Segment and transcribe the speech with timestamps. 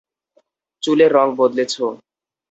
[0.83, 1.73] চুলের রং বদলেছ!